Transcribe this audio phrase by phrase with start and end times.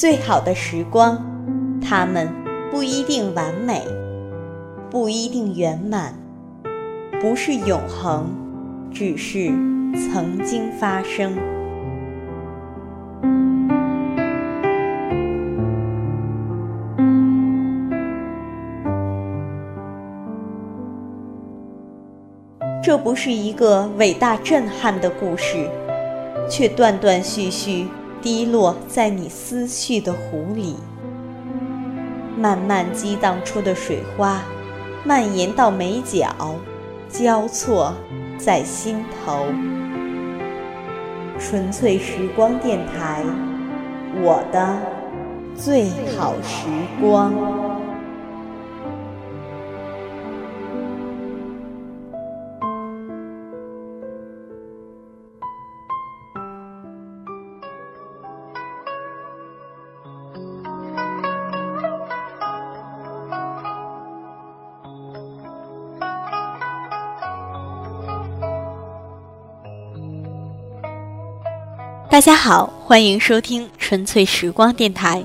[0.00, 1.22] 最好的时光，
[1.78, 2.26] 它们
[2.70, 3.82] 不一定完美，
[4.88, 6.14] 不一定圆满，
[7.20, 8.24] 不是永恒，
[8.90, 9.48] 只是
[9.92, 11.36] 曾经发生。
[22.82, 25.68] 这不是一个伟大震撼的故事，
[26.48, 27.86] 却断断续续
[28.22, 30.76] 滴落在你思绪的湖里，
[32.36, 34.42] 慢慢激荡出的水花，
[35.04, 36.28] 蔓延到眉角，
[37.08, 37.94] 交错
[38.38, 39.46] 在心头。
[41.38, 43.24] 纯粹时光电台，
[44.22, 44.76] 我的
[45.56, 46.66] 最好时
[47.00, 47.59] 光。
[72.20, 75.24] 大家好，欢迎收听纯粹时光电台，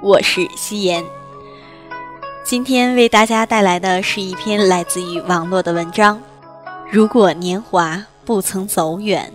[0.00, 1.04] 我是夕颜。
[2.44, 6.22] 今天为大家带来的是一篇来自于网络的文章。
[6.92, 9.32] 如果年华不曾走远，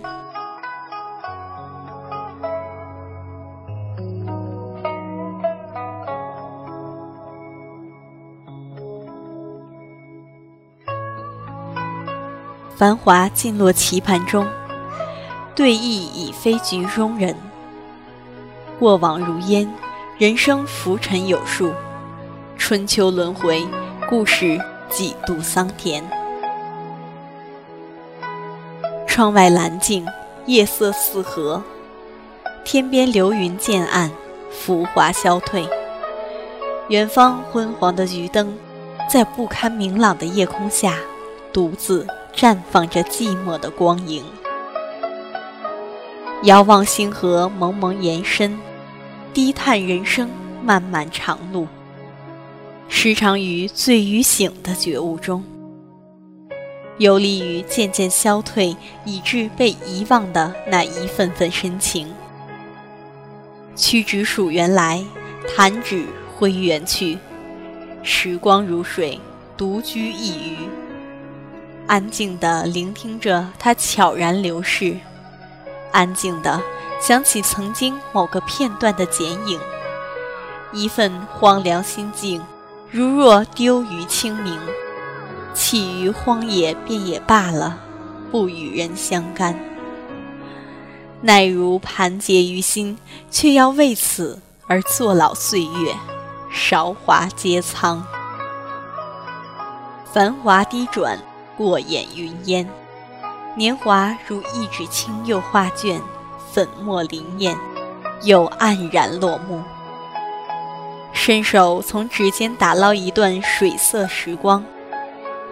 [12.77, 14.47] 繁华尽落棋盘中。
[15.55, 17.35] 对弈已非局中人，
[18.79, 19.71] 过往如烟，
[20.17, 21.71] 人生浮沉有数，
[22.57, 23.63] 春秋轮回，
[24.09, 26.03] 故事几度桑田。
[29.05, 30.07] 窗外蓝静，
[30.47, 31.61] 夜色四合，
[32.65, 34.09] 天边流云渐暗，
[34.49, 35.69] 浮华消退。
[36.89, 38.57] 远方昏黄的渔灯，
[39.07, 40.95] 在不堪明朗的夜空下，
[41.53, 44.23] 独自绽放着寂寞的光影。
[46.43, 48.59] 遥望星河蒙蒙延伸，
[49.33, 50.29] 低叹人生
[50.61, 51.65] 漫漫长路。
[52.89, 55.41] 时常于醉与醒的觉悟中，
[56.97, 62.13] 游离于渐渐消退以致被遗忘的那一份份深情。
[63.73, 65.01] 屈指数原来，
[65.55, 66.05] 弹指
[66.35, 67.17] 挥远去。
[68.03, 69.17] 时光如水，
[69.55, 70.57] 独居一隅，
[71.87, 74.97] 安静地聆听着它悄然流逝。
[75.93, 76.61] 安静地
[76.99, 79.59] 想起曾经某个片段的剪影，
[80.73, 82.43] 一份荒凉心境，
[82.91, 84.59] 如若丢于清明，
[85.53, 87.77] 弃于荒野便也罢了，
[88.31, 89.57] 不与人相干。
[91.21, 92.97] 奈如盘结于心，
[93.29, 95.95] 却要为此而坐老岁月，
[96.51, 98.05] 韶华皆苍。
[100.11, 101.17] 繁华低转，
[101.57, 102.69] 过眼云烟。
[103.55, 106.01] 年华如一纸青釉画卷，
[106.51, 107.55] 粉墨灵验，
[108.23, 109.61] 又黯然落幕。
[111.11, 114.65] 伸手从指尖打捞一段水色时光，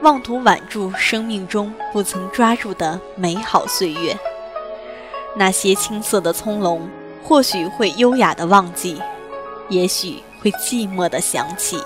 [0.02, 4.18] 妄图挽住生命中不曾抓住的美好岁月。
[5.36, 6.80] 那些青涩的葱茏，
[7.24, 9.00] 或许会优雅的忘记，
[9.70, 11.80] 也许会寂寞的想起。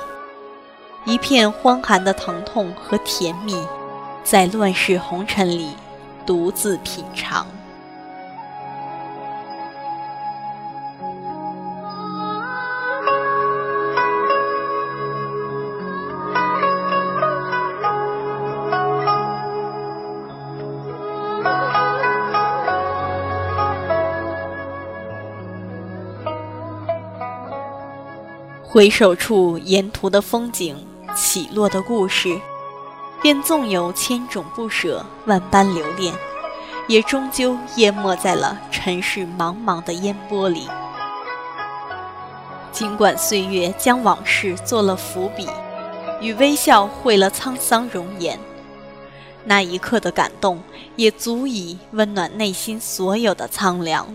[1.04, 3.62] 一片荒寒的疼痛和甜蜜，
[4.24, 5.72] 在乱世红尘里。
[6.26, 7.46] 独自品尝，
[28.64, 30.76] 回首处，沿途的风景，
[31.16, 32.36] 起落的故事。
[33.22, 36.14] 便纵有千种不舍，万般留恋，
[36.88, 40.68] 也终究淹没在了尘世茫茫的烟波里。
[42.72, 45.48] 尽管岁月将往事做了伏笔，
[46.22, 48.38] 与微笑绘了沧桑容颜，
[49.46, 50.62] 那一刻的感动，
[50.96, 54.08] 也足以温暖内心所有的苍凉。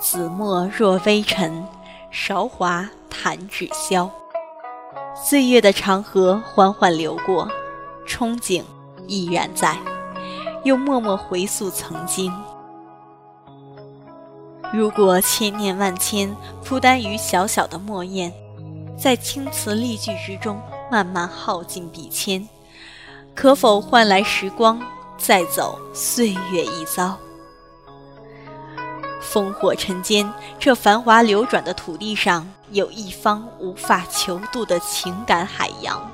[0.00, 1.66] 紫墨若微尘，
[2.10, 4.10] 韶华弹指消。
[5.20, 7.48] 岁月的长河缓缓流过，
[8.06, 8.62] 憧憬
[9.08, 9.76] 依然在，
[10.64, 12.32] 又默默回溯曾经。
[14.72, 16.34] 如果千念万千
[16.64, 18.32] 铺单于小小的墨砚，
[18.96, 20.60] 在青词丽句之中
[20.90, 22.46] 慢慢耗尽笔签，
[23.34, 24.80] 可否换来时光
[25.18, 27.18] 再走岁月一遭？
[29.30, 36.10] 烽火尘间，这繁华流转的土地上，有一方无法求渡的情感海洋。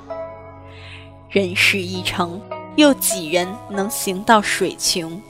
[1.29, 2.41] 人世一程，
[2.75, 5.21] 又几人能行到水穷，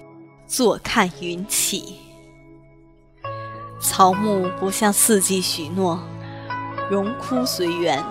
[0.48, 1.98] 坐看云起？
[3.80, 6.00] 草木不向四季许诺，
[6.90, 8.04] 荣枯随缘；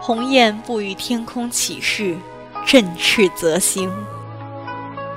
[0.00, 2.16] 鸿雁不与天空起誓，
[2.66, 3.92] 振翅则兴。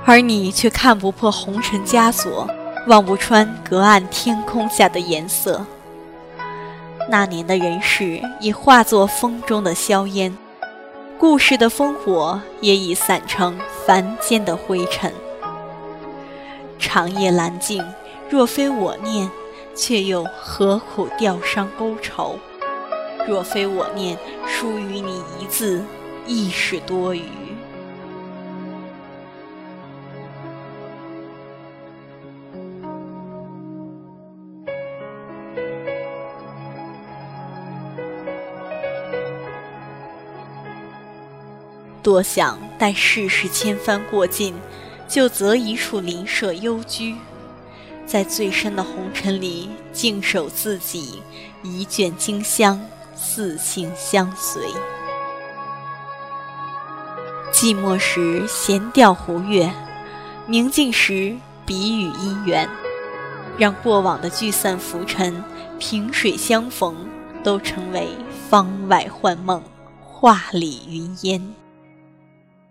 [0.06, 2.47] 而你却看不破红尘枷锁。
[2.87, 5.65] 望不穿隔岸天空下的颜色。
[7.09, 10.35] 那年的人世已化作风中的硝烟，
[11.17, 15.11] 故事的烽火也已散成凡间的灰尘。
[16.77, 17.83] 长夜阑静，
[18.29, 19.29] 若非我念，
[19.75, 22.38] 却又何苦吊伤勾愁？
[23.27, 25.83] 若非我念，输于你一字，
[26.27, 27.23] 亦是多余。
[42.05, 44.53] 多想待世事千帆过尽，
[45.07, 47.15] 就择一处林舍幽居，
[48.05, 51.19] 在最深的红尘里静守自己，
[51.63, 52.79] 一卷经香，
[53.15, 54.61] 四性相随。
[57.51, 59.73] 寂寞时闲钓湖月，
[60.45, 61.35] 宁静时
[61.65, 62.69] 笔语姻缘，
[63.57, 65.43] 让过往的聚散浮沉、
[65.79, 66.95] 萍水相逢，
[67.43, 68.09] 都成为
[68.47, 69.63] 方外幻梦、
[69.99, 71.64] 画里云烟。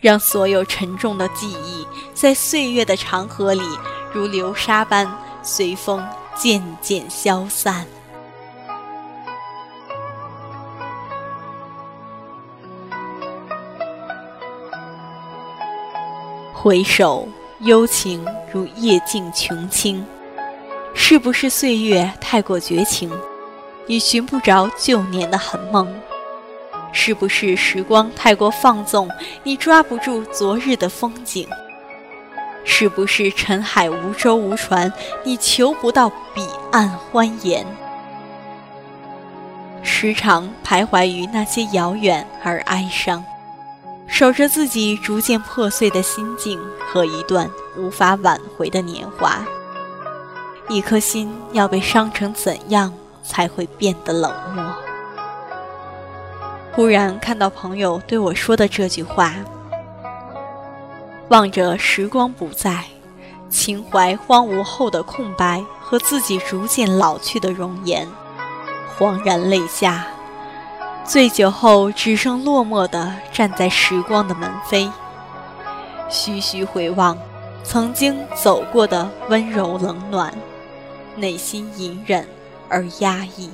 [0.05, 3.63] 让所有沉重的记忆，在岁月的长河里，
[4.13, 5.11] 如流沙般
[5.43, 6.07] 随风
[6.37, 7.87] 渐渐消散。
[16.53, 17.27] 回首，
[17.61, 18.23] 幽情
[18.53, 20.05] 如夜静琼清。
[20.93, 23.11] 是不是岁月太过绝情，
[23.87, 25.91] 已寻不着旧年的痕梦？
[26.97, 29.11] 是不是时光太过放纵，
[29.43, 31.47] 你抓不住昨日的风景？
[32.65, 34.91] 是不是尘海无舟无船，
[35.25, 37.67] 你求不到彼岸欢颜？
[39.83, 43.23] 时常徘徊于那些遥远而哀伤，
[44.07, 46.59] 守着自己逐渐破碎的心境
[46.89, 49.45] 和一段无法挽回的年华。
[50.69, 54.65] 一颗心要被伤成怎样，才会变得冷漠？
[56.75, 59.33] 忽然看到朋友对我说的这句话，
[61.29, 62.85] 望着时光不再，
[63.49, 68.09] 情怀荒芜后的空白和自己逐渐老去的容颜，
[68.99, 70.05] 恍然泪下。
[71.05, 74.91] 醉酒后，只剩落寞的站在时光的门扉，
[76.09, 77.17] 徐徐回望
[77.63, 80.35] 曾经走过的温柔冷暖，
[81.15, 82.27] 内心隐忍
[82.69, 83.49] 而压抑。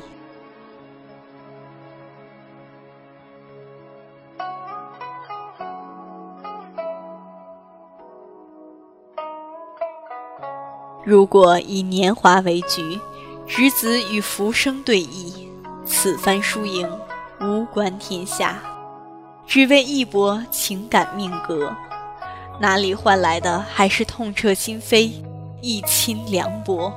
[11.05, 13.01] 如果以年华为局，
[13.47, 15.33] 执子与浮生对弈，
[15.87, 16.89] 此番输赢
[17.41, 18.59] 无关天下，
[19.47, 21.75] 只为一搏情感命格，
[22.61, 25.11] 哪里换来的还是痛彻心扉，
[25.63, 26.93] 一亲凉薄？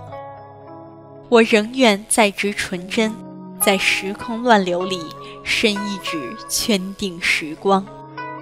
[1.30, 3.16] 我仍愿在执纯真，
[3.62, 5.00] 在时空乱流里
[5.44, 7.84] 伸一指圈定时光，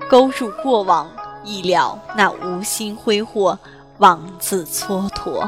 [0.10, 1.08] 勾住过往，
[1.46, 3.58] 一了那无心挥霍。
[4.02, 5.48] 妄自蹉跎。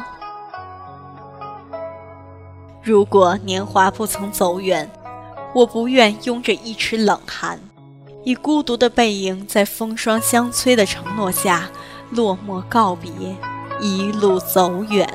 [2.84, 4.88] 如果年华不曾走远，
[5.56, 7.60] 我不愿拥着一池冷寒，
[8.24, 11.68] 以孤独的背影，在风霜相催的承诺下，
[12.12, 13.12] 落寞告别，
[13.80, 15.10] 一路走远。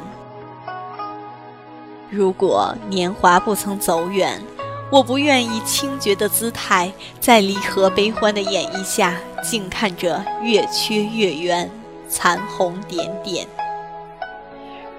[2.10, 4.42] 如果年华不曾走远，
[4.90, 9.14] 我不愿以清绝的姿态，在离合悲欢的演绎下，
[9.44, 11.70] 静看着月缺月圆。
[12.08, 13.46] 残红点点。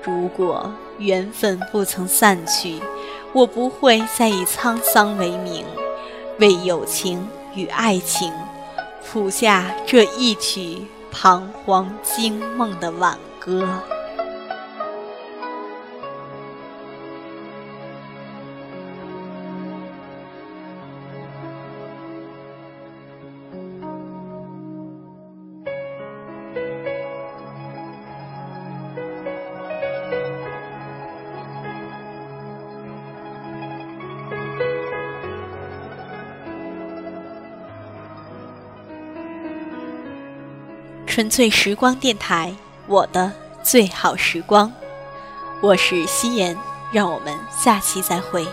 [0.04, 2.80] 如果缘分不曾散去，
[3.34, 5.66] 我不会再以沧桑为名，
[6.40, 8.32] 为友情与爱情
[9.06, 13.68] 谱下这一曲彷徨惊梦的挽歌。
[41.20, 42.56] 纯粹时光电台，
[42.88, 43.30] 我的
[43.62, 44.72] 最好时光。
[45.60, 46.58] 我是夕颜，
[46.94, 48.48] 让我们下期再会。